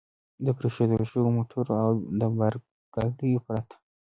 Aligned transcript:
د 0.45 0.47
پرېښوول 0.57 1.01
شوو 1.11 1.35
موټرو 1.37 1.73
او 1.83 1.91
د 2.19 2.21
بار 2.37 2.53
ګاډیو 2.93 3.43
پرته. 3.45 3.75